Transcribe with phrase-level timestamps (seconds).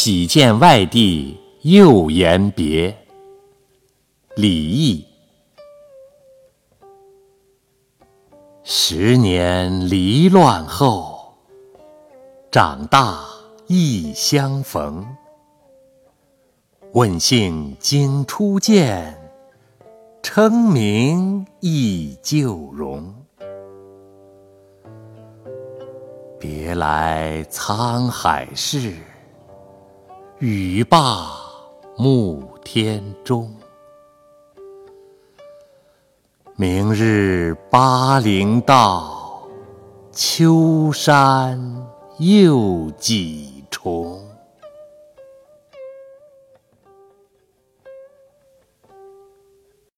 [0.00, 2.96] 喜见外地又言别。
[4.36, 5.04] 李益。
[8.62, 11.34] 十年离乱后，
[12.48, 13.24] 长大
[13.66, 15.04] 亦相逢。
[16.92, 19.20] 问姓经初见，
[20.22, 23.12] 称名忆旧容。
[26.38, 28.94] 别来沧海事，
[30.40, 31.28] 雨罢
[31.96, 33.52] 暮天钟。
[36.54, 39.42] 明日巴陵道，
[40.12, 41.84] 秋山
[42.18, 44.27] 又几重。